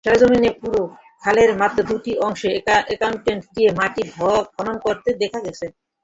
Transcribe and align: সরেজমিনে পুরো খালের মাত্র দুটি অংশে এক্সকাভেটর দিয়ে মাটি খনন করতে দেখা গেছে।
সরেজমিনে 0.05 0.51
পুরো 0.59 0.81
খালের 1.23 1.51
মাত্র 1.61 1.79
দুটি 1.89 2.11
অংশে 2.25 2.49
এক্সকাভেটর 2.57 3.13
দিয়ে 3.47 3.69
মাটি 3.79 4.03
খনন 4.51 4.75
করতে 4.85 5.09
দেখা 5.21 5.39
গেছে। 5.45 5.65